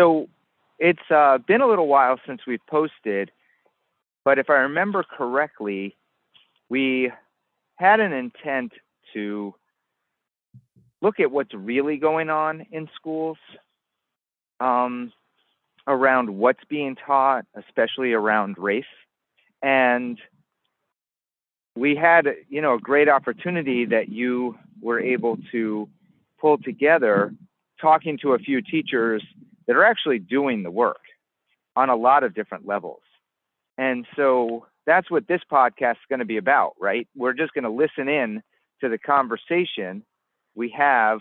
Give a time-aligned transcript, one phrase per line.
[0.00, 0.30] So
[0.78, 3.30] it's uh, been a little while since we've posted,
[4.24, 5.94] but if I remember correctly,
[6.70, 7.12] we
[7.76, 8.72] had an intent
[9.12, 9.54] to
[11.02, 13.36] look at what's really going on in schools
[14.58, 15.12] um,
[15.86, 18.84] around what's being taught, especially around race.
[19.60, 20.18] And
[21.76, 25.90] we had, you know, a great opportunity that you were able to
[26.40, 27.34] pull together
[27.78, 29.22] talking to a few teachers
[29.70, 30.98] that are actually doing the work
[31.76, 33.02] on a lot of different levels.
[33.78, 37.06] And so that's what this podcast is going to be about, right?
[37.14, 38.42] We're just going to listen in
[38.80, 40.02] to the conversation
[40.56, 41.20] we have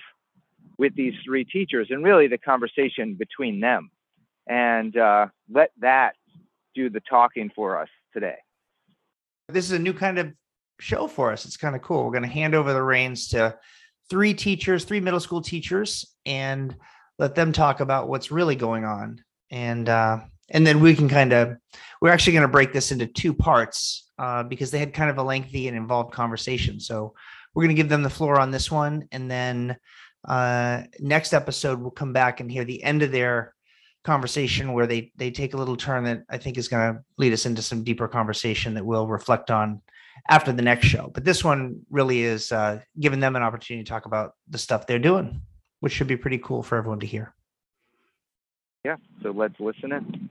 [0.80, 3.92] with these three teachers and really the conversation between them
[4.48, 6.16] and uh, let that
[6.74, 8.38] do the talking for us today.
[9.48, 10.34] This is a new kind of
[10.80, 11.46] show for us.
[11.46, 12.04] It's kind of cool.
[12.04, 13.60] We're going to hand over the reins to
[14.10, 16.76] three teachers, three middle school teachers, and
[17.20, 19.24] let them talk about what's really going on.
[19.52, 21.58] And uh, and then we can kind of
[22.02, 25.18] we're actually going to break this into two parts uh, because they had kind of
[25.18, 26.80] a lengthy and involved conversation.
[26.80, 27.14] So
[27.54, 29.78] we're going to give them the floor on this one, and then
[30.28, 33.54] uh, next episode we'll come back and hear the end of their
[34.04, 37.34] conversation where they they take a little turn that I think is going to lead
[37.34, 39.82] us into some deeper conversation that we'll reflect on
[40.30, 41.12] after the next show.
[41.14, 44.88] But this one really is uh, giving them an opportunity to talk about the stuff
[44.88, 45.42] they're doing,
[45.80, 47.34] which should be pretty cool for everyone to hear.
[48.84, 50.30] Yeah, so let's listen in.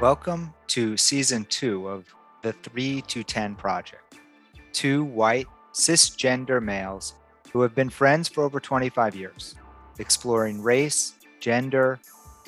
[0.00, 2.06] Welcome to season two of
[2.42, 4.20] the 3 to 10 Project.
[4.72, 7.14] Two white, cisgender males
[7.52, 9.54] who have been friends for over 25 years,
[9.98, 11.98] exploring race, gender,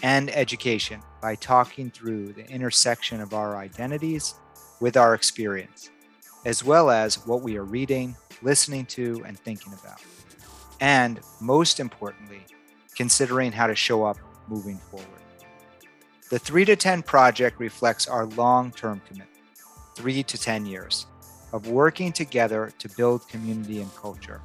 [0.02, 4.34] and education by talking through the intersection of our identities
[4.80, 5.90] with our experience,
[6.46, 10.00] as well as what we are reading, listening to, and thinking about.
[10.80, 12.40] And most importantly,
[12.96, 14.18] considering how to show up
[14.48, 15.06] moving forward.
[16.30, 19.30] The 3 to 10 project reflects our long term commitment,
[19.96, 21.06] 3 to 10 years,
[21.52, 24.40] of working together to build community and culture,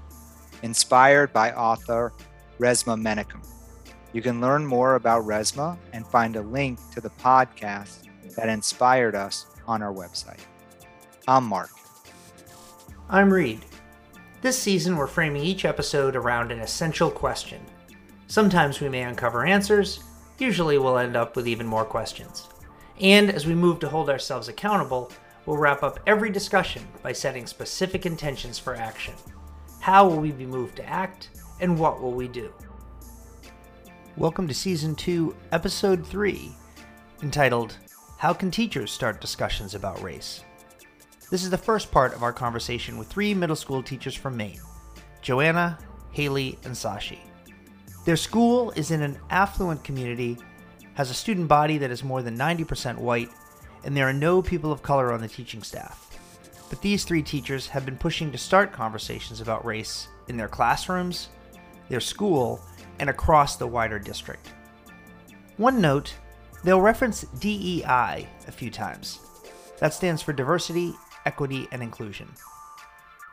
[0.65, 2.11] inspired by author
[2.59, 3.45] Resmaa Menakem.
[4.13, 9.13] You can learn more about Resmaa and find a link to the podcast that inspired
[9.13, 10.39] us on our website.
[11.27, 11.69] I'm Mark.
[13.09, 13.63] I'm Reed.
[14.41, 17.61] This season, we're framing each episode around an essential question.
[18.25, 20.03] Sometimes we may uncover answers,
[20.39, 22.47] usually we'll end up with even more questions.
[22.99, 25.11] And as we move to hold ourselves accountable,
[25.45, 29.13] we'll wrap up every discussion by setting specific intentions for action.
[29.85, 31.29] How will we be moved to act,
[31.59, 32.51] and what will we do?
[34.17, 36.51] Welcome to Season 2, Episode 3,
[37.21, 37.77] entitled
[38.17, 40.43] How Can Teachers Start Discussions About Race?
[41.29, 44.59] This is the first part of our conversation with three middle school teachers from Maine
[45.21, 45.77] Joanna,
[46.13, 47.19] Haley, and Sashi.
[48.05, 50.39] Their school is in an affluent community,
[50.95, 53.29] has a student body that is more than 90% white,
[53.83, 56.14] and there are no people of color on the teaching staff.
[56.75, 61.29] But these three teachers have been pushing to start conversations about race in their classrooms,
[61.87, 62.59] their school,
[62.99, 64.51] and across the wider district.
[65.55, 66.13] One note
[66.65, 69.21] they'll reference DEI a few times.
[69.77, 70.93] That stands for diversity,
[71.25, 72.27] equity, and inclusion.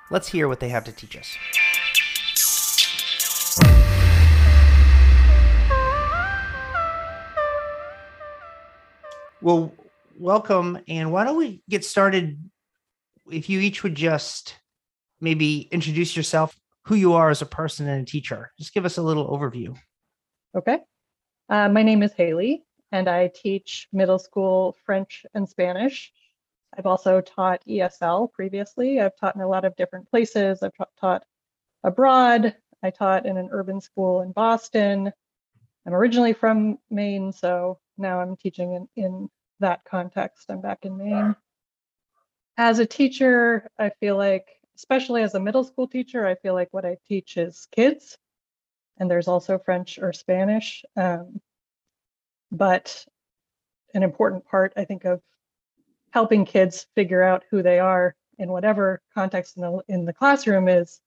[0.09, 1.36] Let's hear what they have to teach us.
[9.41, 9.72] Well,
[10.16, 10.78] welcome.
[10.86, 12.38] And why don't we get started?
[13.31, 14.56] If you each would just
[15.21, 18.50] maybe introduce yourself, who you are as a person and a teacher.
[18.59, 19.77] Just give us a little overview.
[20.56, 20.81] Okay.
[21.49, 26.12] Uh, my name is Haley, and I teach middle school French and Spanish.
[26.77, 29.00] I've also taught ESL previously.
[29.00, 30.62] I've taught in a lot of different places.
[30.62, 31.25] I've ta- taught
[31.84, 32.56] abroad.
[32.83, 35.12] I taught in an urban school in Boston.
[35.86, 39.28] I'm originally from Maine, so now I'm teaching in, in
[39.60, 40.47] that context.
[40.48, 41.36] I'm back in Maine.
[42.64, 46.68] As a teacher, I feel like, especially as a middle school teacher, I feel like
[46.70, 48.16] what I teach is kids,
[48.98, 50.84] and there's also French or Spanish.
[50.97, 51.41] Um,
[52.53, 53.04] but
[53.94, 55.20] an important part, I think, of
[56.10, 60.68] helping kids figure out who they are in whatever context in the, in the classroom
[60.68, 61.00] is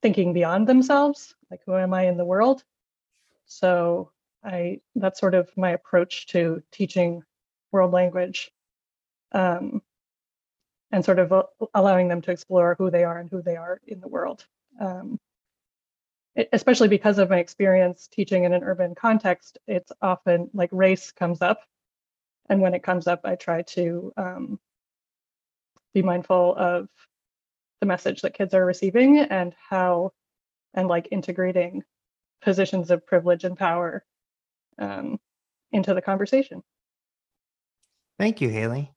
[0.00, 2.64] thinking beyond themselves, like who am I in the world?
[3.44, 4.12] So
[4.42, 7.22] I that's sort of my approach to teaching
[7.70, 8.50] world language,
[9.32, 9.82] um,
[10.92, 11.32] and sort of
[11.74, 14.44] allowing them to explore who they are and who they are in the world.
[14.80, 15.18] Um,
[16.52, 21.42] especially because of my experience teaching in an urban context, it's often like race comes
[21.42, 21.60] up.
[22.48, 24.58] And when it comes up, I try to um,
[25.94, 26.88] be mindful of
[27.80, 30.12] the message that kids are receiving and how,
[30.74, 31.82] and like integrating
[32.42, 34.04] positions of privilege and power
[34.78, 35.18] um,
[35.72, 36.62] into the conversation.
[38.18, 38.92] Thank you, Haley.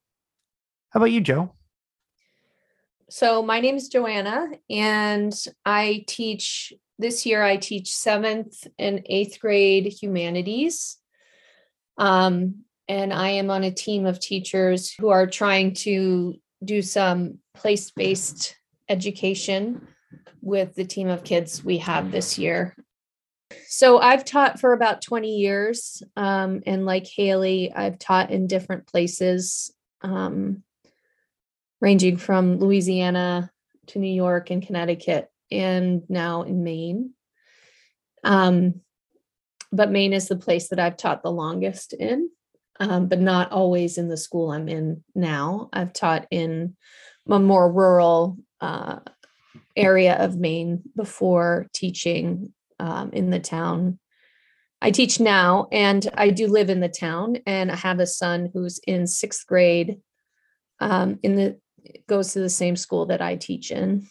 [0.89, 1.53] How about you, Joe?
[3.15, 5.31] So my name is Joanna, and
[5.63, 7.43] I teach this year.
[7.43, 10.97] I teach seventh and eighth grade humanities,
[11.99, 16.33] um, and I am on a team of teachers who are trying to
[16.65, 18.55] do some place-based
[18.89, 19.87] education
[20.41, 22.75] with the team of kids we have this year.
[23.67, 28.87] So I've taught for about 20 years, um, and like Haley, I've taught in different
[28.87, 29.71] places.
[30.01, 30.63] Um,
[31.83, 33.51] ranging from Louisiana
[33.87, 37.11] to New York and Connecticut, and now in Maine.
[38.23, 38.79] Um,
[39.69, 42.29] but Maine is the place that I've taught the longest in,
[42.79, 45.67] um, but not always in the school I'm in now.
[45.73, 46.77] I've taught in
[47.29, 48.99] a more rural uh,
[49.75, 53.99] area of Maine before teaching um, in the town.
[54.81, 58.51] I teach now, and I do live in the town, and I have a son
[58.53, 59.97] who's in sixth grade
[60.79, 61.59] um, in the
[62.07, 64.07] goes to the same school that I teach in.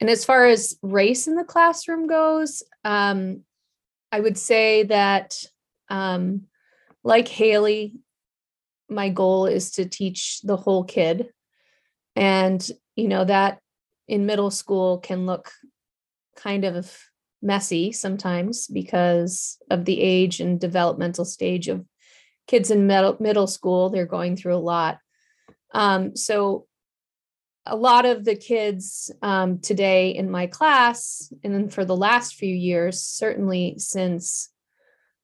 [0.00, 3.42] And as far as race in the classroom goes, um,
[4.10, 5.36] I would say that,
[5.88, 6.46] um,
[7.02, 7.94] like Haley,
[8.88, 11.30] my goal is to teach the whole kid.
[12.16, 12.66] And,
[12.96, 13.58] you know, that
[14.08, 15.52] in middle school can look
[16.36, 16.96] kind of
[17.42, 21.84] messy sometimes because of the age and developmental stage of
[22.46, 23.90] kids in middle, middle school.
[23.90, 24.98] They're going through a lot.
[25.74, 26.66] Um, so
[27.66, 32.36] a lot of the kids um, today in my class, and then for the last
[32.36, 34.50] few years, certainly since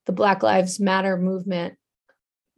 [0.06, 1.74] the Black Lives Matter movement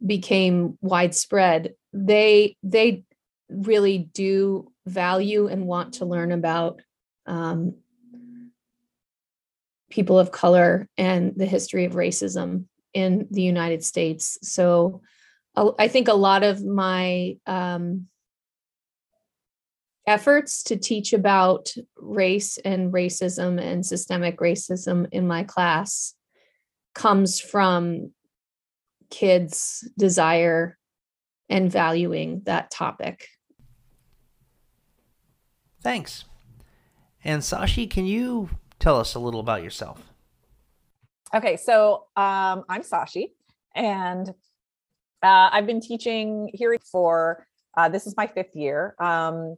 [0.05, 3.03] became widespread, they they
[3.49, 6.81] really do value and want to learn about
[7.25, 7.75] um,
[9.89, 14.39] people of color and the history of racism in the United States.
[14.41, 15.01] So
[15.55, 18.07] I think a lot of my um,
[20.07, 26.15] efforts to teach about race and racism and systemic racism in my class
[26.95, 28.11] comes from
[29.09, 30.77] kids' desire
[31.49, 33.27] and valuing that topic.
[35.81, 36.25] Thanks.
[37.23, 40.01] And Sashi, can you tell us a little about yourself?
[41.33, 43.31] Okay, so um, I'm Sashi,
[43.75, 44.33] and
[45.23, 48.95] uh, I've been teaching here for uh, this is my fifth year.
[48.99, 49.55] Um,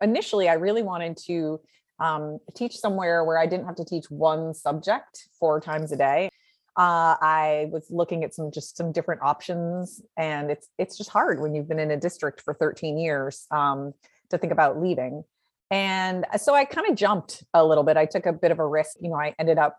[0.00, 1.60] initially, I really wanted to
[2.00, 6.28] um, teach somewhere where I didn't have to teach one subject four times a day.
[6.76, 11.40] Uh, I was looking at some just some different options, and it's it's just hard
[11.40, 13.92] when you've been in a district for 13 years um,
[14.30, 15.22] to think about leaving.
[15.70, 17.96] And so I kind of jumped a little bit.
[17.96, 18.96] I took a bit of a risk.
[19.00, 19.78] You know, I ended up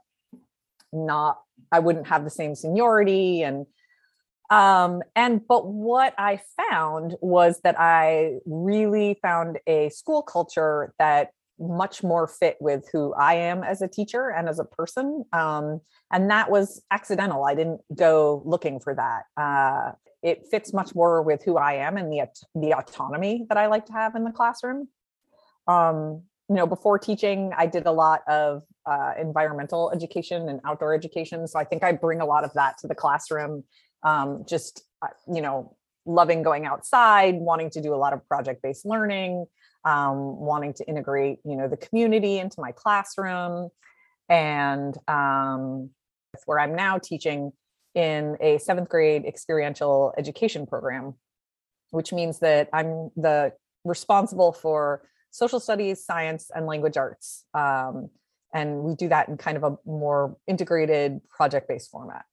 [0.92, 1.40] not.
[1.72, 3.66] I wouldn't have the same seniority and
[4.50, 11.32] um, and but what I found was that I really found a school culture that
[11.60, 15.24] much more fit with who I am as a teacher and as a person.
[15.34, 15.82] Um,
[16.12, 17.46] and that was accidental.
[17.46, 19.24] I didn't go looking for that.
[19.42, 23.68] Uh, it fits much more with who I am and the the autonomy that I
[23.68, 24.88] like to have in the classroom.
[25.68, 30.94] Um, you know, before teaching, I did a lot of uh, environmental education and outdoor
[30.94, 31.48] education.
[31.48, 33.64] So I think I bring a lot of that to the classroom
[34.04, 38.62] um, just uh, you know loving going outside wanting to do a lot of project
[38.62, 39.46] based learning
[39.86, 43.70] um, wanting to integrate you know the community into my classroom.
[44.30, 45.90] And um,
[46.46, 47.52] where i'm now teaching
[47.94, 51.14] in a seventh grade experiential education program
[51.92, 53.54] which means that i'm the
[53.86, 57.44] responsible for social studies science and language arts.
[57.54, 58.10] Um,
[58.54, 62.26] and we do that in kind of a more integrated project based format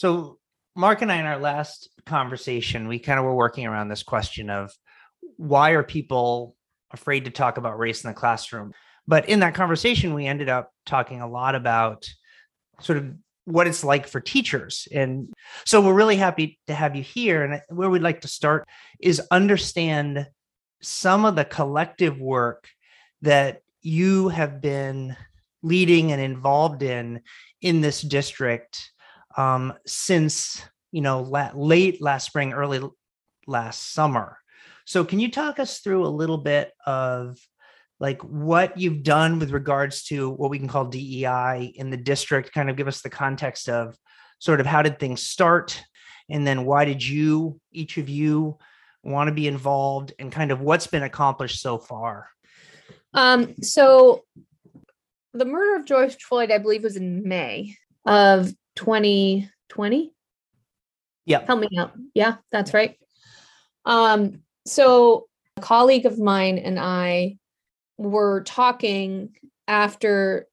[0.00, 0.38] So,
[0.74, 4.48] Mark and I, in our last conversation, we kind of were working around this question
[4.48, 4.72] of
[5.36, 6.56] why are people
[6.90, 8.72] afraid to talk about race in the classroom?
[9.06, 12.08] But in that conversation, we ended up talking a lot about
[12.80, 13.12] sort of
[13.44, 14.88] what it's like for teachers.
[14.90, 15.28] And
[15.66, 17.44] so we're really happy to have you here.
[17.44, 18.66] And where we'd like to start
[19.00, 20.26] is understand
[20.80, 22.70] some of the collective work
[23.20, 25.14] that you have been
[25.62, 27.20] leading and involved in
[27.60, 28.92] in this district
[29.36, 32.80] um, since you know la- late last spring, early
[33.46, 34.38] last summer.
[34.86, 37.38] So, can you talk us through a little bit of
[38.00, 42.52] like what you've done with regards to what we can call DEI in the district,
[42.52, 43.96] kind of give us the context of
[44.38, 45.80] sort of how did things start?
[46.30, 48.56] And then why did you, each of you,
[49.02, 52.28] want to be involved and kind of what's been accomplished so far?
[53.12, 54.24] Um, so
[55.34, 60.12] the murder of George Floyd, I believe, was in May of 2020.
[61.26, 61.44] Yeah.
[61.44, 61.92] Help me out.
[62.14, 62.96] Yeah, that's right.
[63.84, 65.26] Um, so
[65.58, 67.36] a colleague of mine and I
[67.98, 69.36] were talking
[69.68, 70.46] after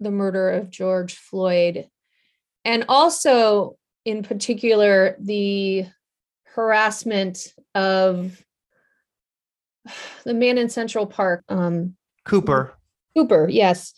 [0.00, 1.88] the murder of George Floyd,
[2.64, 5.86] and also in particular the
[6.44, 8.42] harassment of
[10.24, 12.74] the man in Central Park, um, Cooper.
[13.14, 13.94] Cooper, yes,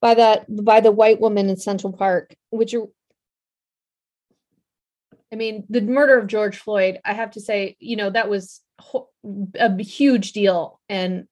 [0.00, 2.86] by that by the white woman in Central Park, which are,
[5.32, 7.00] I mean, the murder of George Floyd.
[7.04, 8.60] I have to say, you know, that was
[9.54, 11.26] a huge deal, and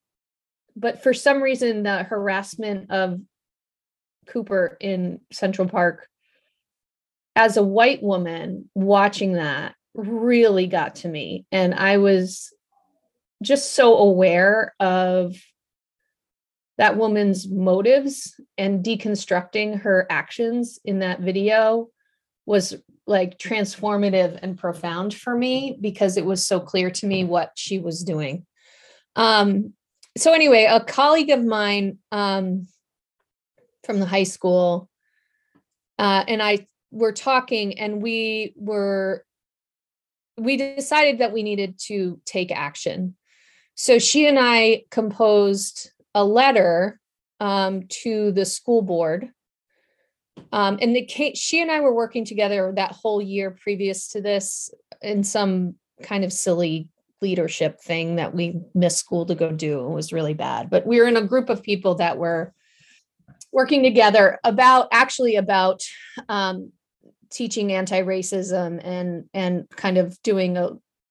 [0.74, 3.20] but for some reason, the harassment of
[4.26, 6.08] Cooper in Central Park,
[7.36, 12.52] as a white woman watching that, really got to me, and I was
[13.42, 15.36] just so aware of
[16.80, 21.88] that woman's motives and deconstructing her actions in that video
[22.46, 22.74] was
[23.06, 27.78] like transformative and profound for me because it was so clear to me what she
[27.78, 28.46] was doing.
[29.14, 29.74] Um,
[30.16, 32.66] so anyway, a colleague of mine um,
[33.84, 34.88] from the high school
[35.98, 39.26] uh, and I were talking, and we were
[40.38, 43.16] we decided that we needed to take action.
[43.74, 46.98] So she and I composed a letter
[47.40, 49.28] um, to the school board.
[50.52, 54.20] Um, and the case, she and I were working together that whole year previous to
[54.20, 54.70] this
[55.02, 56.88] in some kind of silly
[57.20, 59.86] leadership thing that we missed school to go do.
[59.86, 60.70] It was really bad.
[60.70, 62.52] But we were in a group of people that were
[63.52, 65.82] working together about actually about
[66.28, 66.72] um,
[67.30, 70.70] teaching anti-racism and and kind of doing a,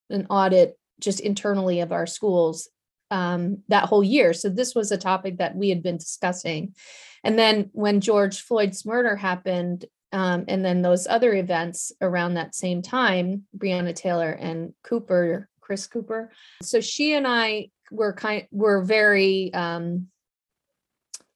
[0.10, 2.70] an audit just internally of our schools
[3.12, 4.34] um, that whole year.
[4.34, 6.76] So this was a topic that we had been discussing.
[7.24, 12.56] And then when George Floyd's murder happened, um, and then those other events around that
[12.56, 16.32] same time, Breonna Taylor and Cooper, Chris Cooper.
[16.64, 20.08] So she and I were kind were very um,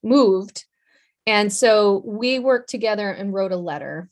[0.02, 0.66] moved,
[1.28, 4.10] and so we worked together and wrote a letter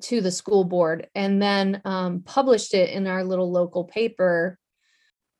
[0.00, 4.58] to the school board, and then um, published it in our little local paper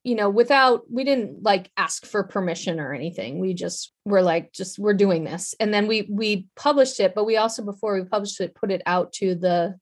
[0.03, 3.39] you know without we didn't like ask for permission or anything.
[3.39, 5.55] We just were like just we're doing this.
[5.59, 8.81] And then we we published it but we also before we published it put it
[8.85, 9.79] out to the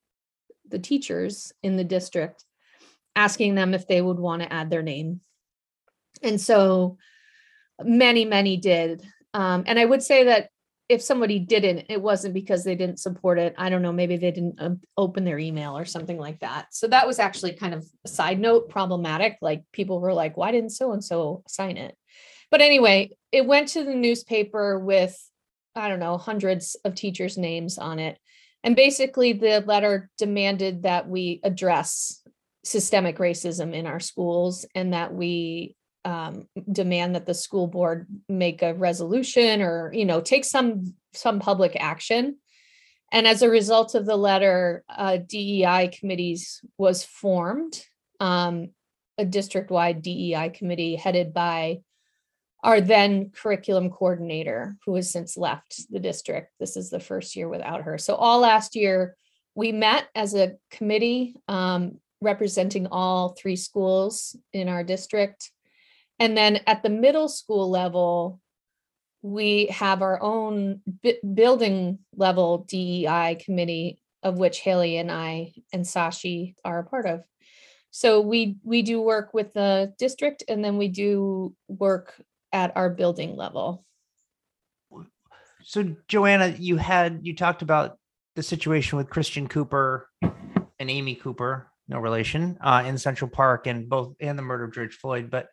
[0.69, 2.45] the teachers in the district
[3.15, 5.21] asking them if they would want to add their name.
[6.21, 6.97] And so
[7.83, 9.03] many many did.
[9.33, 10.50] Um, and i would say that
[10.91, 13.55] if somebody didn't, it wasn't because they didn't support it.
[13.57, 16.67] I don't know, maybe they didn't uh, open their email or something like that.
[16.71, 19.37] So that was actually kind of a side note problematic.
[19.41, 21.95] Like people were like, why didn't so and so sign it?
[22.49, 25.17] But anyway, it went to the newspaper with,
[25.75, 28.17] I don't know, hundreds of teachers' names on it.
[28.61, 32.21] And basically, the letter demanded that we address
[32.65, 38.61] systemic racism in our schools and that we um, demand that the school board make
[38.61, 42.37] a resolution or you know take some some public action.
[43.13, 47.83] And as a result of the letter uh, dei committees was formed
[48.19, 48.69] um,
[49.17, 51.81] a district-wide dei committee headed by
[52.63, 56.51] our then curriculum coordinator who has since left the district.
[56.59, 57.97] This is the first year without her.
[57.97, 59.15] So all last year
[59.55, 65.51] we met as a committee um, representing all three schools in our district
[66.21, 68.39] and then at the middle school level,
[69.23, 75.83] we have our own b- building level DEI committee, of which Haley and I and
[75.83, 77.23] Sashi are a part of.
[77.89, 82.13] So we we do work with the district, and then we do work
[82.53, 83.83] at our building level.
[85.63, 87.97] So Joanna, you had you talked about
[88.35, 93.89] the situation with Christian Cooper and Amy Cooper, no relation, uh, in Central Park, and
[93.89, 95.47] both and the murder of George Floyd, but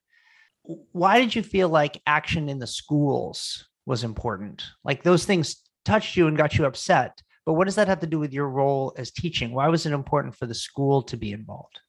[0.93, 4.63] why did you feel like action in the schools was important?
[4.85, 7.23] Like those things touched you and got you upset.
[7.47, 9.53] But what does that have to do with your role as teaching?
[9.53, 11.81] Why was it important for the school to be involved?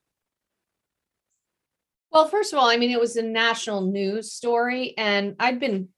[2.10, 5.90] Well, first of all, I mean, it was a national news story, and I'd been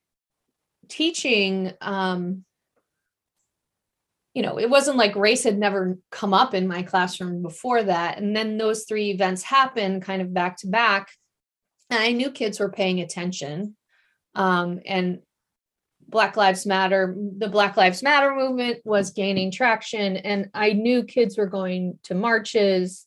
[0.89, 1.73] teaching.
[1.81, 2.45] Um,
[4.35, 8.19] you know, it wasn't like race had never come up in my classroom before that.
[8.19, 11.13] And then those three events happened kind of back to back.
[11.93, 13.77] And I knew kids were paying attention.
[14.35, 15.21] Um, and
[16.09, 21.37] Black Lives Matter, the Black Lives Matter movement was gaining traction, and I knew kids
[21.37, 23.05] were going to marches.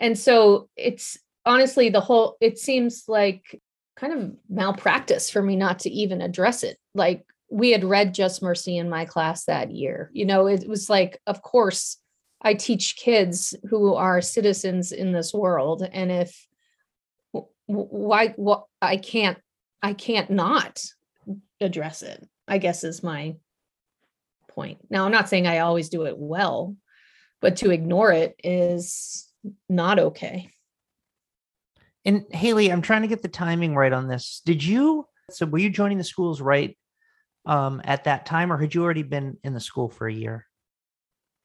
[0.00, 3.60] And so it's honestly the whole, it seems like
[3.94, 6.78] kind of malpractice for me not to even address it.
[6.96, 10.10] Like we had read Just Mercy in my class that year.
[10.12, 11.98] You know, it was like, of course,
[12.42, 15.88] I teach kids who are citizens in this world.
[15.92, 16.46] And if
[17.66, 19.38] why what I can't
[19.82, 20.82] I can't not
[21.60, 23.36] address it, I guess is my
[24.48, 24.78] point.
[24.90, 26.76] Now I'm not saying I always do it well,
[27.40, 29.28] but to ignore it is
[29.68, 30.50] not okay.
[32.04, 34.40] And Haley, I'm trying to get the timing right on this.
[34.44, 36.76] Did you so were you joining the schools right
[37.46, 40.46] um, at that time, or had you already been in the school for a year?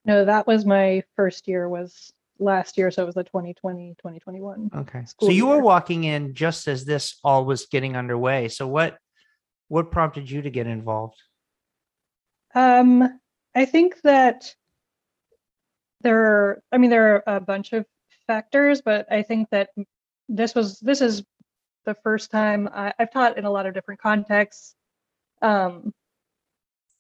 [0.06, 2.92] No, that was my first year was last year.
[2.92, 4.72] So it was the 2020, 2021.
[4.76, 5.04] Okay.
[5.22, 8.50] So you were walking in just as this all was getting underway.
[8.50, 8.98] So what
[9.68, 11.16] what prompted you to get involved?
[12.54, 13.20] Um,
[13.56, 14.54] I think that
[16.02, 17.86] there are, I mean, there are a bunch of
[18.28, 19.70] factors, but I think that
[20.28, 21.24] this was, this is
[21.86, 24.76] the first time I, I've taught in a lot of different contexts.
[25.42, 25.94] Um,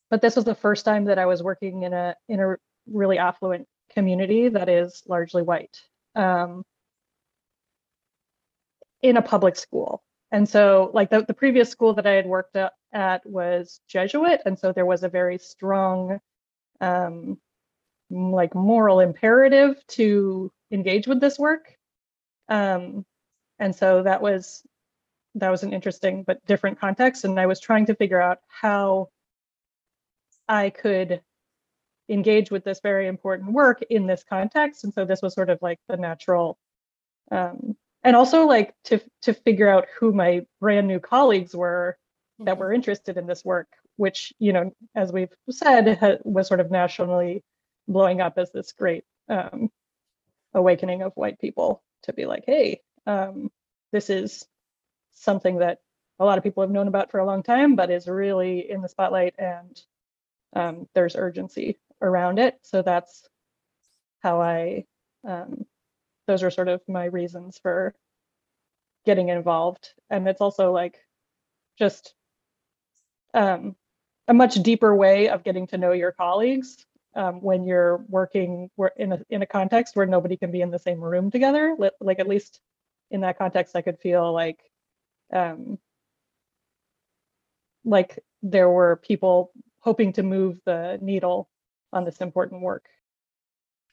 [0.10, 2.56] but this was the first time that I was working in a, in a
[2.88, 5.82] really affluent community that is largely white.
[6.16, 6.64] Um,
[9.02, 10.04] in a public school.
[10.32, 14.42] And so like the, the previous school that I had worked at, was Jesuit.
[14.46, 16.20] And so there was a very strong
[16.80, 17.38] um,
[18.10, 21.76] like moral imperative to engage with this work.
[22.50, 23.06] Um,
[23.60, 24.64] and so that was
[25.36, 27.24] that was an interesting but different context.
[27.24, 29.10] And I was trying to figure out how
[30.48, 31.22] I could
[32.12, 34.84] engage with this very important work in this context.
[34.84, 36.58] And so this was sort of like the natural
[37.32, 41.98] um, and also like to to figure out who my brand new colleagues were
[42.40, 46.60] that were interested in this work which you know as we've said ha- was sort
[46.60, 47.44] of nationally
[47.88, 49.70] blowing up as this great um,
[50.54, 53.50] awakening of white people to be like hey um,
[53.92, 54.46] this is
[55.14, 55.80] something that
[56.20, 58.82] a lot of people have known about for a long time but is really in
[58.82, 59.82] the spotlight and
[60.54, 62.58] um, there's urgency around it.
[62.64, 63.28] So that's
[64.22, 64.86] how i
[65.28, 65.66] um,
[66.28, 67.94] those are sort of my reasons for
[69.06, 69.90] getting involved.
[70.10, 70.98] And it's also like
[71.78, 72.14] just
[73.34, 73.76] um,
[74.28, 76.86] a much deeper way of getting to know your colleagues
[77.16, 80.80] um, when you're working in a in a context where nobody can be in the
[80.80, 81.76] same room together.
[82.00, 82.60] Like at least
[83.12, 84.60] in that context i could feel like
[85.34, 85.78] um,
[87.86, 91.50] like there were people hoping to move the needle
[91.94, 92.86] on this important work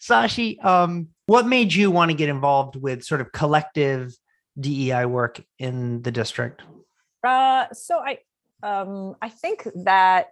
[0.00, 4.16] Sashi, um, what made you want to get involved with sort of collective
[4.58, 6.62] DEI work in the district?
[7.24, 8.18] Uh, so I,
[8.62, 10.28] um, I think that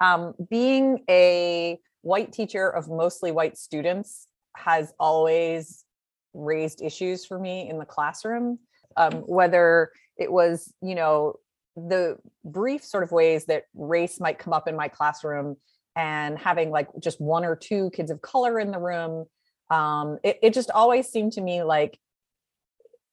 [0.00, 5.84] um, being a white teacher of mostly white students has always
[6.32, 8.58] raised issues for me in the classroom.
[8.96, 11.34] Um, whether it was, you know,
[11.76, 15.56] the brief sort of ways that race might come up in my classroom
[15.98, 19.26] and having like just one or two kids of color in the room
[19.70, 21.98] um, it, it just always seemed to me like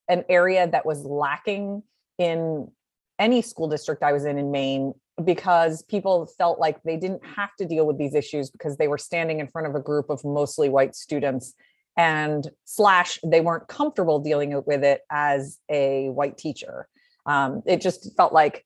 [0.08, 1.84] an area that was lacking
[2.17, 2.71] in
[3.19, 4.93] any school district I was in in Maine
[5.24, 8.98] because people felt like they didn't have to deal with these issues because they were
[8.98, 11.54] standing in front of a group of mostly white students
[11.98, 16.88] and slash they weren't comfortable dealing with it as a white teacher.
[17.26, 18.65] Um, it just felt like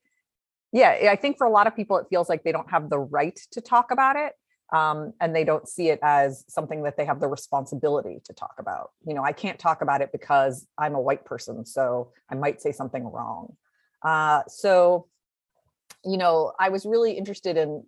[0.72, 3.00] yeah i think for a lot of people it feels like they don't have the
[3.00, 4.34] right to talk about it
[4.72, 8.54] um, and they don't see it as something that they have the responsibility to talk
[8.60, 8.92] about.
[9.06, 12.62] You know i can't talk about it because i'm a white person so i might
[12.62, 13.56] say something wrong.
[14.04, 15.08] Uh, so
[16.06, 17.84] you know i was really interested in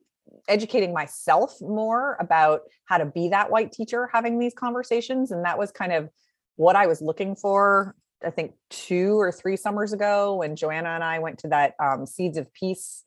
[0.48, 5.58] educating myself more about how to be that white teacher having these conversations and that
[5.58, 6.10] was kind of
[6.56, 11.04] what i was looking for i think two or three summers ago when joanna and
[11.04, 13.04] i went to that um, seeds of peace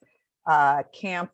[0.47, 1.31] uh, camp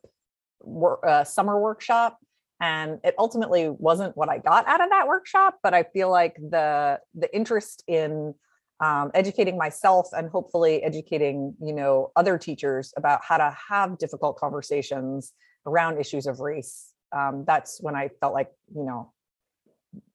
[0.60, 2.18] wor- uh, summer workshop
[2.60, 6.34] and it ultimately wasn't what i got out of that workshop but i feel like
[6.36, 8.34] the the interest in
[8.80, 14.36] um, educating myself and hopefully educating you know other teachers about how to have difficult
[14.36, 15.32] conversations
[15.66, 19.12] around issues of race um, that's when i felt like you know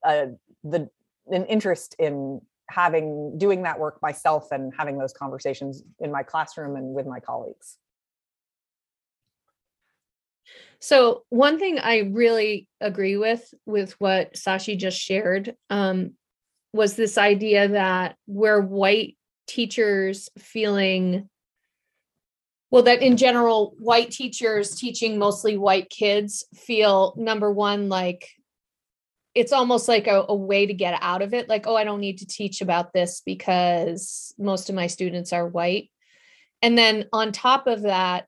[0.04, 0.28] uh,
[0.64, 0.90] the
[1.30, 6.76] an interest in having doing that work myself and having those conversations in my classroom
[6.76, 7.78] and with my colleagues.
[10.80, 16.14] So one thing I really agree with with what Sashi just shared um,
[16.74, 21.30] was this idea that we're white teachers feeling
[22.70, 28.30] well that in general white teachers teaching mostly white kids feel number one like
[29.38, 32.00] it's almost like a, a, way to get out of it like oh i don't
[32.00, 35.90] need to teach about this because most of my students are white.
[36.62, 38.26] And then on top of that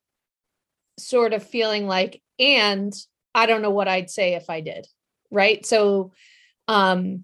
[0.98, 2.94] sort of feeling like and
[3.34, 4.88] i don't know what i'd say if i did
[5.32, 5.66] right?
[5.66, 6.12] So
[6.68, 7.24] um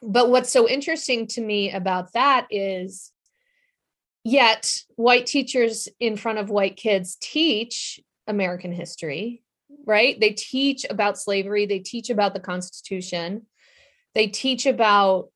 [0.00, 3.12] but what's so interesting to me about that is
[4.30, 9.42] Yet, white teachers in front of white kids teach American history,
[9.84, 10.18] right?
[10.18, 13.46] They teach about slavery, they teach about the Constitution,
[14.14, 15.30] they teach about,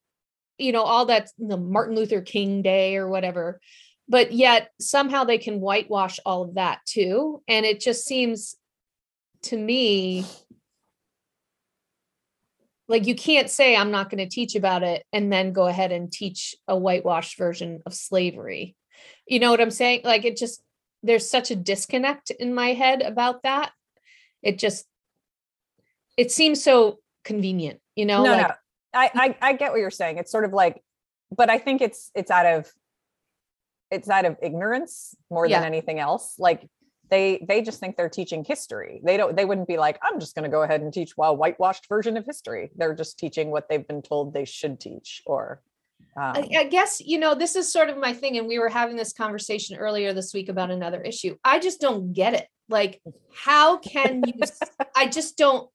[0.59, 3.61] you know, all that, the Martin Luther King Day or whatever.
[4.09, 7.43] But yet, somehow they can whitewash all of that too.
[7.49, 8.57] And it just seems
[9.43, 10.25] to me
[12.89, 15.93] like you can't say i'm not going to teach about it and then go ahead
[15.93, 18.77] and teach a whitewashed version of slavery
[19.27, 20.63] you know what i'm saying like it just
[21.03, 23.73] there's such a disconnect in my head about that
[24.43, 24.87] it just
[26.17, 28.55] it seems so convenient you know no, like, no.
[28.95, 30.83] I, I i get what you're saying it's sort of like
[31.35, 32.71] but i think it's it's out of
[33.91, 35.61] it's out of ignorance more yeah.
[35.61, 36.69] than anything else like
[37.11, 40.35] they they just think they're teaching history they don't they wouldn't be like i'm just
[40.35, 43.69] going to go ahead and teach a whitewashed version of history they're just teaching what
[43.69, 45.63] they've been told they should teach or
[46.17, 48.69] um, I, I guess you know this is sort of my thing and we were
[48.69, 51.37] having this conversation earlier this week about another issue.
[51.45, 52.47] I just don't get it.
[52.69, 53.01] Like
[53.35, 54.35] how can you
[54.97, 55.69] i just don't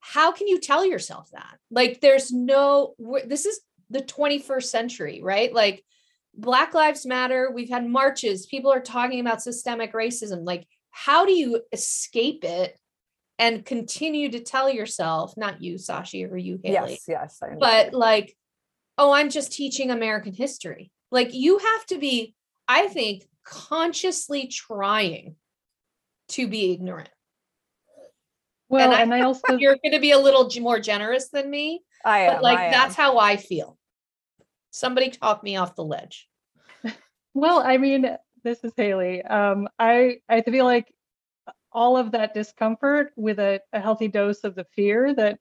[0.00, 1.58] how can you tell yourself that?
[1.70, 2.94] Like there's no
[3.26, 5.52] this is the 21st century right?
[5.52, 5.84] Like
[6.34, 10.46] black lives matter we've had marches people are talking about systemic racism.
[10.46, 12.78] Like how do you escape it
[13.38, 18.36] and continue to tell yourself not you sashi or you Haley, yes yes but like
[19.00, 20.92] oh, I'm just teaching American history.
[21.10, 22.34] Like you have to be,
[22.68, 25.36] I think, consciously trying
[26.28, 27.08] to be ignorant.
[28.68, 31.50] Well, and I, and I also you're going to be a little more generous than
[31.50, 31.82] me.
[32.04, 32.34] I am.
[32.34, 33.04] But like I that's am.
[33.04, 33.78] how I feel.
[34.70, 36.28] Somebody talk me off the ledge.
[37.32, 39.22] Well, I mean, this is Haley.
[39.22, 40.92] Um, I I feel like
[41.72, 45.38] all of that discomfort with a, a healthy dose of the fear that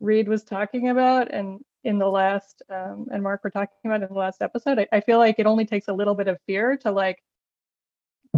[0.00, 4.08] Reed was talking about, and in the last um, and Mark were talking about in
[4.08, 4.78] the last episode.
[4.78, 7.22] I, I feel like it only takes a little bit of fear to like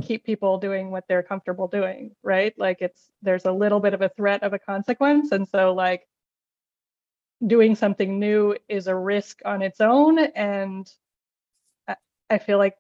[0.01, 2.55] keep people doing what they're comfortable doing, right?
[2.57, 6.07] Like it's there's a little bit of a threat of a consequence, and so like
[7.45, 10.89] doing something new is a risk on its own, and
[11.89, 11.97] I,
[12.31, 12.77] I feel like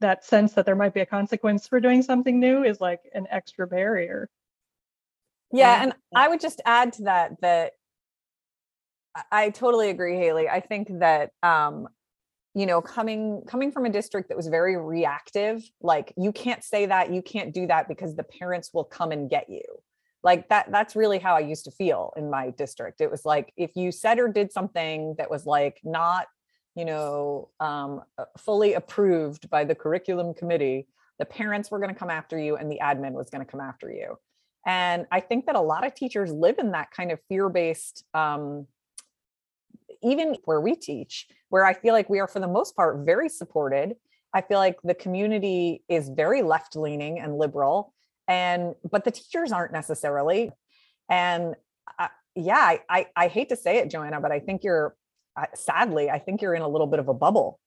[0.00, 3.26] that sense that there might be a consequence for doing something new is like an
[3.30, 4.30] extra barrier.
[5.52, 7.72] Yeah, and I would just add to that that
[9.30, 10.48] I totally agree, Haley.
[10.48, 11.88] I think that um,
[12.54, 16.86] you know, coming coming from a district that was very reactive, like you can't say
[16.86, 19.62] that, you can't do that because the parents will come and get you.
[20.22, 23.00] Like that that's really how I used to feel in my district.
[23.00, 26.28] It was like if you said or did something that was like not,
[26.76, 30.86] you know, um, uh, fully approved by the curriculum committee,
[31.18, 33.60] the parents were going to come after you and the admin was going to come
[33.60, 34.16] after you.
[34.64, 38.66] And I think that a lot of teachers live in that kind of fear-based um,
[40.04, 43.28] even where we teach, where I feel like we are for the most part very
[43.28, 43.96] supported.
[44.32, 47.92] I feel like the community is very left leaning and liberal
[48.26, 50.50] and but the teachers aren't necessarily.
[51.08, 51.54] And
[51.98, 54.96] uh, yeah I, I, I hate to say it joanna but i think you're
[55.36, 57.60] uh, sadly i think you're in a little bit of a bubble.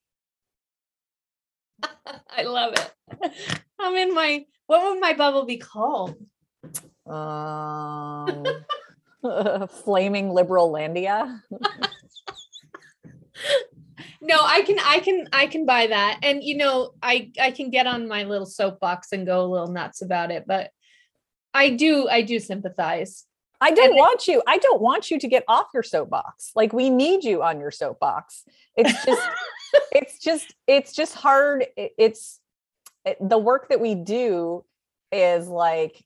[2.30, 3.62] I love it.
[3.78, 6.16] I'm in my what would my bubble be called?
[7.06, 8.44] Um
[9.84, 11.40] flaming liberal landia
[14.20, 16.18] no i can i can i can buy that.
[16.22, 19.68] And you know i i can get on my little soapbox and go a little
[19.68, 20.70] nuts about it but
[21.54, 23.24] i do i do sympathize.
[23.60, 26.52] I don't and want you i don't want you to get off your soapbox.
[26.54, 28.44] Like we need you on your soapbox.
[28.76, 29.28] It's just
[29.92, 31.66] it's just it's just hard.
[31.76, 32.40] It's
[33.04, 34.64] it, the work that we do
[35.10, 36.04] is like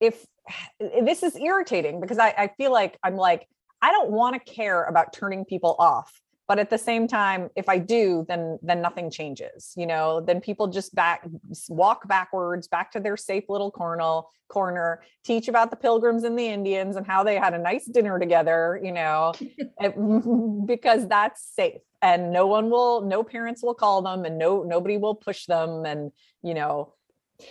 [0.00, 0.26] if
[0.80, 3.46] this is irritating because I, I feel like i'm like
[3.82, 7.68] i don't want to care about turning people off but at the same time if
[7.68, 10.20] i do then then nothing changes you know?
[10.20, 11.24] Then people just back
[11.68, 16.48] walk backwards back to their safe little corner corner teach about the pilgrims and the
[16.48, 19.32] indians and how they had a nice dinner together you know?
[20.66, 24.96] Because that's safe and no one will no parents will call them and no nobody
[24.96, 26.10] will push them and
[26.42, 26.94] you know?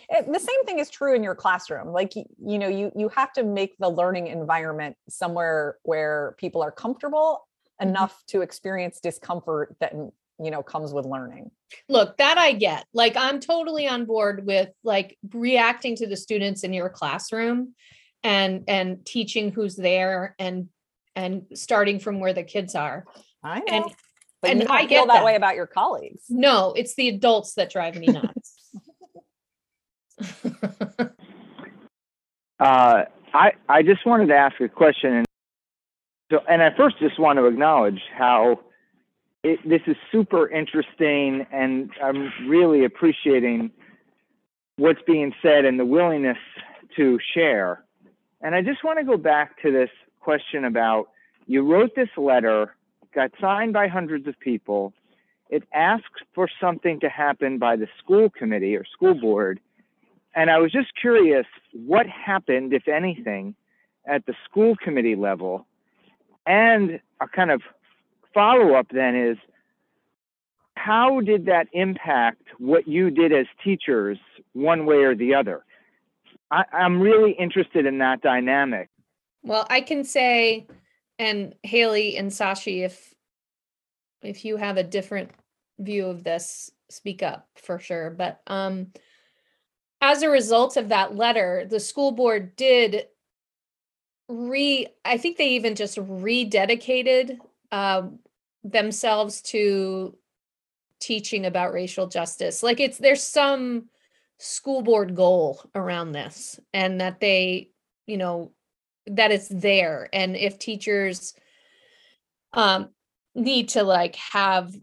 [0.09, 3.31] It, the same thing is true in your classroom like you know you you have
[3.33, 7.47] to make the learning environment somewhere where people are comfortable
[7.79, 7.89] Mm-hmm.
[7.89, 11.51] enough to experience discomfort that you know comes with learning.
[11.87, 12.85] Look that i get.
[12.93, 17.73] Like i'm totally on board with like reacting to the students in your classroom
[18.23, 20.69] and and teaching who's there and
[21.15, 23.05] and starting from where the kids are.
[23.43, 23.65] I know.
[23.67, 23.85] And
[24.41, 25.25] but and you don't I feel get that, that.
[25.25, 26.23] way about your colleagues.
[26.29, 28.55] No it's the adults that drive me nuts.
[32.59, 35.25] Uh, I I just wanted to ask a question, and
[36.31, 38.59] so and I first just want to acknowledge how
[39.43, 43.71] it, this is super interesting, and I'm really appreciating
[44.77, 46.37] what's being said and the willingness
[46.97, 47.83] to share.
[48.41, 49.89] And I just want to go back to this
[50.19, 51.09] question about
[51.47, 52.75] you wrote this letter,
[53.13, 54.93] got signed by hundreds of people.
[55.49, 59.59] It asks for something to happen by the school committee or school board
[60.35, 63.55] and I was just curious what happened, if anything,
[64.05, 65.65] at the school committee level.
[66.45, 67.61] And a kind of
[68.33, 69.37] follow up then is
[70.75, 74.17] how did that impact what you did as teachers,
[74.53, 75.65] one way or the other?
[76.51, 78.89] I, I'm really interested in that dynamic.
[79.43, 80.65] well i can say
[81.19, 83.13] and haley and sashi if
[84.23, 85.29] if you have a different
[85.77, 88.87] view of this speak up for sure but um
[90.01, 93.07] as a result of that letter, the school board did
[94.29, 97.39] re, I think they even just rededicated
[97.71, 98.19] um,
[98.63, 100.15] themselves to
[100.99, 102.61] teaching about racial justice.
[102.61, 103.89] Like it's, there's some
[104.37, 107.71] school board goal around this and that they,
[108.05, 108.51] you know,
[109.07, 110.07] that it's there.
[110.13, 111.33] And if teachers
[112.53, 112.89] um,
[113.33, 114.73] need to like have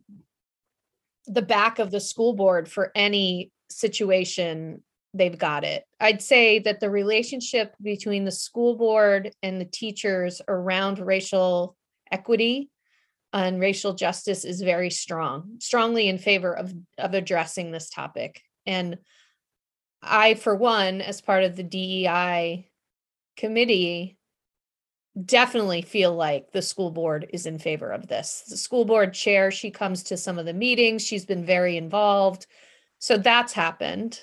[1.26, 4.82] the back of the school board for any situation
[5.14, 5.85] they've got it.
[6.01, 11.77] I'd say that the relationship between the school board and the teachers around racial
[12.11, 12.71] equity
[13.33, 18.40] and racial justice is very strong, strongly in favor of, of addressing this topic.
[18.66, 18.99] And
[20.03, 22.71] I, for one, as part of the DEI
[23.37, 24.16] committee,
[25.25, 28.45] definitely feel like the school board is in favor of this.
[28.49, 32.47] The school board chair, she comes to some of the meetings, she's been very involved.
[32.99, 34.21] So that's happened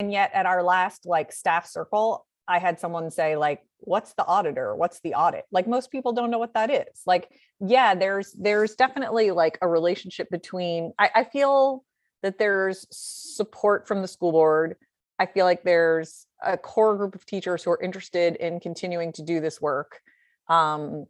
[0.00, 4.24] and yet at our last like staff circle i had someone say like what's the
[4.26, 4.74] auditor?
[4.76, 5.44] What's the audit?
[5.50, 7.02] Like most people don't know what that is.
[7.06, 11.84] Like yeah there's there's definitely like a relationship between i, I feel
[12.22, 14.76] that there's support from the school board.
[15.18, 19.22] I feel like there's a core group of teachers who are interested in continuing to
[19.22, 20.00] do this work.
[20.48, 21.06] Um,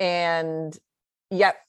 [0.00, 0.76] and
[1.30, 1.60] yet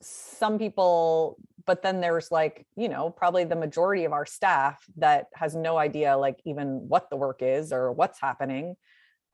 [0.00, 1.36] some people
[1.68, 5.76] but then there's like you know probably the majority of our staff that has no
[5.76, 8.74] idea like even what the work is or what's happening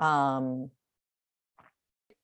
[0.00, 0.68] um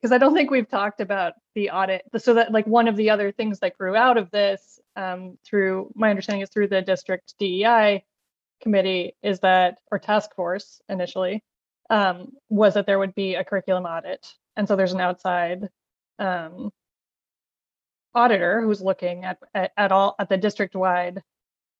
[0.00, 2.02] because I don't think we've talked about the audit.
[2.16, 5.92] So that like one of the other things that grew out of this, um, through
[5.94, 8.02] my understanding is through the district DEI
[8.62, 11.44] committee, is that or task force initially,
[11.90, 15.68] um, was that there would be a curriculum audit, and so there's an outside
[16.18, 16.70] um,
[18.14, 21.22] auditor who's looking at, at at all at the district wide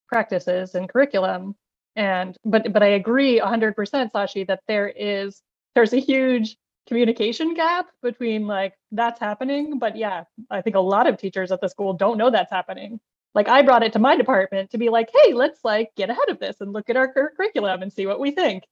[0.08, 1.54] practices and curriculum.
[1.96, 3.74] And but but I agree 100%
[4.12, 5.42] Sashi that there is
[5.74, 11.06] there's a huge communication gap between like that's happening but yeah i think a lot
[11.06, 12.98] of teachers at the school don't know that's happening.
[13.34, 16.28] Like i brought it to my department to be like hey let's like get ahead
[16.28, 18.64] of this and look at our cur- curriculum and see what we think.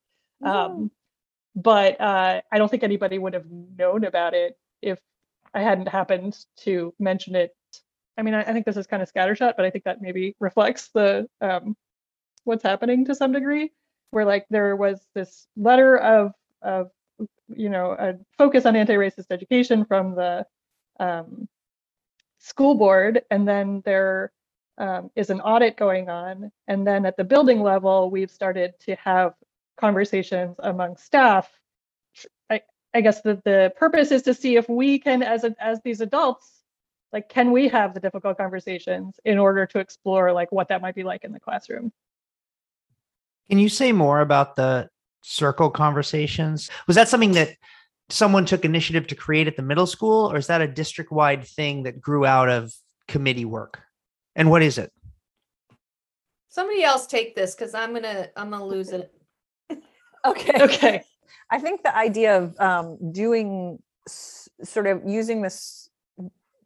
[0.43, 0.91] Um,
[1.55, 4.99] but uh, i don't think anybody would have known about it if
[5.55, 7.55] i hadn't happened to mention it.
[8.17, 10.37] I mean i, I think this is kind of scattershot but i think that maybe
[10.41, 11.77] reflects the um,
[12.45, 13.73] what's happening to some degree
[14.11, 16.33] where like there was this letter of
[16.63, 16.91] of
[17.49, 20.47] you know a focus on anti-racist education from the
[21.01, 21.49] um,
[22.39, 24.33] school board and then there
[24.79, 28.95] um, is an audit going on and then at the building level we've started to
[28.97, 29.35] have
[29.77, 31.51] conversations among staff
[32.99, 35.81] i, I guess the, the purpose is to see if we can as a, as
[35.83, 36.63] these adults
[37.13, 40.95] like can we have the difficult conversations in order to explore like what that might
[40.95, 41.93] be like in the classroom
[43.49, 44.89] Can you say more about the
[45.23, 46.71] circle conversations?
[46.87, 47.57] Was that something that
[48.09, 51.47] someone took initiative to create at the middle school, or is that a district wide
[51.47, 52.73] thing that grew out of
[53.07, 53.81] committee work?
[54.35, 54.93] And what is it?
[56.49, 59.13] Somebody else take this because I'm gonna I'm gonna lose it.
[60.25, 61.03] okay okay
[61.51, 65.89] I think the idea of um, doing s- sort of using this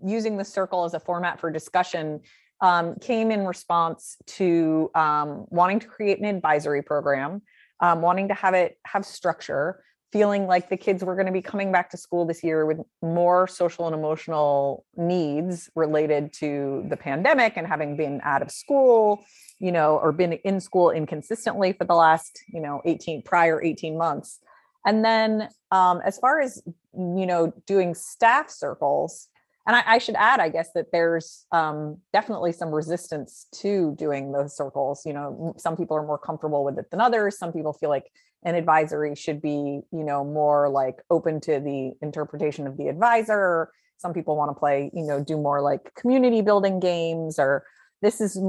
[0.04, 2.20] using the circle as a format for discussion
[2.60, 7.42] um, came in response to um, wanting to create an advisory program,
[7.80, 11.40] um, wanting to have it have structure feeling like the kids were going to be
[11.40, 16.96] coming back to school this year with more social and emotional needs related to the
[16.96, 19.24] pandemic and having been out of school,
[19.58, 23.96] you know, or been in school inconsistently for the last, you know, 18 prior 18
[23.96, 24.38] months.
[24.84, 26.62] And then um, as far as,
[26.94, 29.28] you know, doing staff circles,
[29.66, 34.32] and I, I should add, I guess, that there's um, definitely some resistance to doing
[34.32, 35.02] those circles.
[35.06, 37.38] You know, some people are more comfortable with it than others.
[37.38, 38.10] Some people feel like
[38.44, 43.70] an advisory should be you know more like open to the interpretation of the advisor
[43.98, 47.64] some people want to play you know do more like community building games or
[48.00, 48.40] this is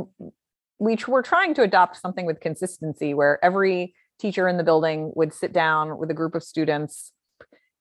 [0.79, 5.33] we we're trying to adopt something with consistency where every teacher in the building would
[5.33, 7.11] sit down with a group of students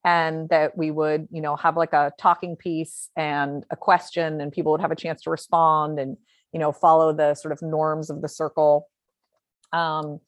[0.05, 4.53] and that we would you know have like a talking piece and a question and
[4.53, 6.17] people would have a chance to respond and
[6.53, 8.89] you know follow the sort of norms of the circle
[9.73, 10.21] um,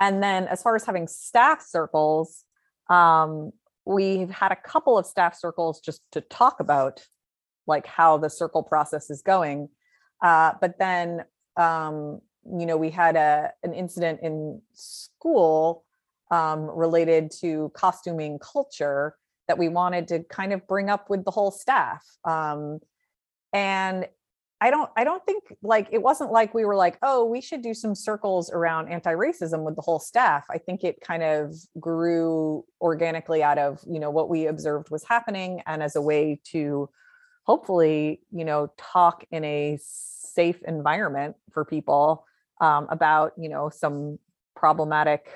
[0.00, 2.44] and then as far as having staff circles,
[2.88, 3.52] um,
[3.84, 7.06] we've had a couple of staff circles just to talk about
[7.66, 9.68] like how the circle process is going.
[10.22, 11.24] Uh, but then,
[11.56, 15.84] um, you know, we had a an incident in school
[16.30, 19.16] um, related to costuming culture
[19.48, 22.04] that we wanted to kind of bring up with the whole staff.
[22.24, 22.78] Um,
[23.52, 24.06] and
[24.60, 27.62] I don't I don't think like it wasn't like we were like, oh, we should
[27.62, 30.44] do some circles around anti-racism with the whole staff.
[30.50, 35.02] I think it kind of grew organically out of, you know, what we observed was
[35.04, 36.90] happening and as a way to
[37.44, 42.26] hopefully, you know, talk in a safe environment for people
[42.60, 44.18] um, about, you know, some
[44.54, 45.28] problematic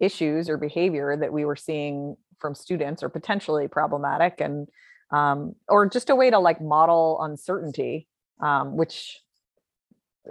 [0.00, 4.68] issues or behavior that we were seeing from students or potentially problematic and
[5.10, 8.06] um, or just a way to like model uncertainty,
[8.40, 9.20] um, which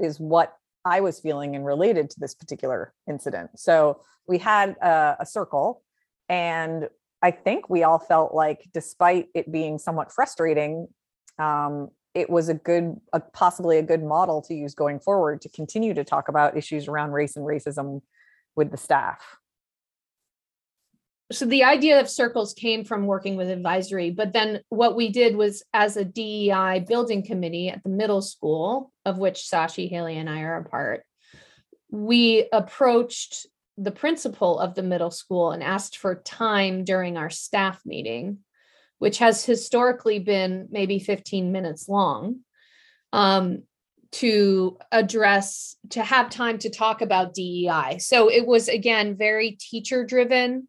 [0.01, 0.55] is what
[0.85, 3.51] I was feeling and related to this particular incident.
[3.55, 5.81] So we had a, a circle,
[6.29, 6.87] and
[7.21, 10.87] I think we all felt like, despite it being somewhat frustrating,
[11.39, 15.49] um, it was a good, a, possibly a good model to use going forward to
[15.49, 18.01] continue to talk about issues around race and racism
[18.55, 19.37] with the staff.
[21.31, 25.35] So the idea of circles came from working with advisory but then what we did
[25.35, 30.29] was as a dei building committee at the middle school of which sashi haley and
[30.29, 31.03] i are a part
[31.91, 33.45] we approached
[33.77, 38.37] the principal of the middle school and asked for time during our staff meeting
[38.99, 42.39] which has historically been maybe 15 minutes long
[43.13, 43.63] um,
[44.11, 50.05] to address to have time to talk about dei so it was again very teacher
[50.05, 50.67] driven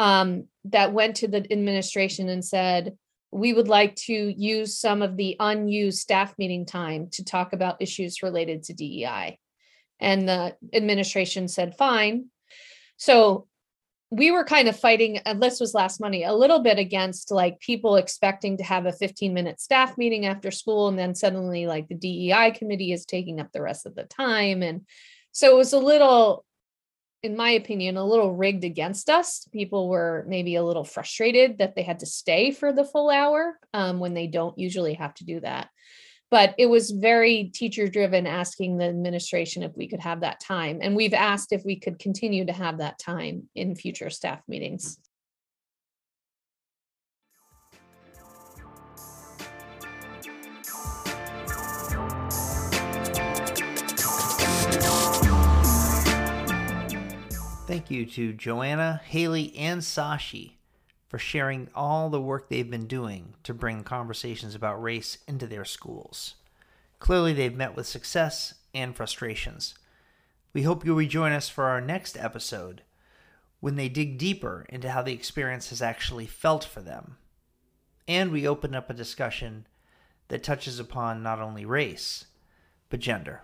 [0.00, 2.96] um, that went to the administration and said,
[3.30, 7.82] we would like to use some of the unused staff meeting time to talk about
[7.82, 9.38] issues related to DEI.
[10.00, 12.26] And the administration said, fine.
[12.96, 13.46] So
[14.10, 17.60] we were kind of fighting, and this was last money a little bit against like
[17.60, 20.88] people expecting to have a 15 minute staff meeting after school.
[20.88, 24.62] And then suddenly, like the DEI committee is taking up the rest of the time.
[24.62, 24.82] And
[25.32, 26.44] so it was a little
[27.22, 29.46] in my opinion, a little rigged against us.
[29.52, 33.58] People were maybe a little frustrated that they had to stay for the full hour
[33.74, 35.68] um, when they don't usually have to do that.
[36.30, 40.78] But it was very teacher driven, asking the administration if we could have that time.
[40.80, 44.98] And we've asked if we could continue to have that time in future staff meetings.
[57.66, 60.59] Thank you to Joanna, Haley, and Sashi
[61.10, 65.64] for sharing all the work they've been doing to bring conversations about race into their
[65.64, 66.36] schools.
[67.00, 69.74] Clearly, they've met with success and frustrations.
[70.52, 72.82] We hope you'll rejoin us for our next episode
[73.58, 77.16] when they dig deeper into how the experience has actually felt for them.
[78.06, 79.66] And we open up a discussion
[80.28, 82.26] that touches upon not only race,
[82.88, 83.42] but gender.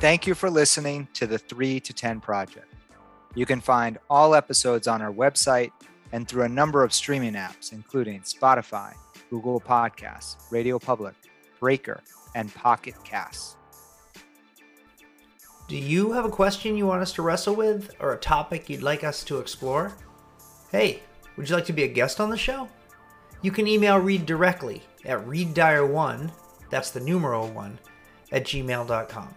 [0.00, 2.72] Thank you for listening to the 3 to 10 Project.
[3.34, 5.72] You can find all episodes on our website
[6.12, 8.94] and through a number of streaming apps, including Spotify,
[9.28, 11.16] Google Podcasts, Radio Public,
[11.58, 12.00] Breaker,
[12.36, 13.56] and Pocket Casts.
[15.66, 18.82] Do you have a question you want us to wrestle with or a topic you'd
[18.82, 19.96] like us to explore?
[20.70, 21.02] Hey,
[21.36, 22.68] would you like to be a guest on the show?
[23.42, 26.30] You can email Reed directly at reeddyer1,
[26.70, 27.80] that's the numeral 1,
[28.30, 29.34] at gmail.com.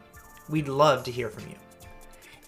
[0.51, 1.55] We'd love to hear from you.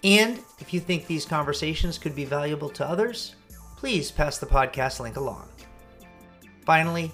[0.04, 3.34] And if you think these conversations could be valuable to others,
[3.76, 5.48] please pass the podcast link along.
[6.66, 7.10] Finally,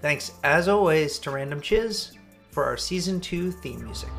[0.00, 2.12] thanks as always to Random Chiz
[2.50, 4.10] for our season 2 theme music.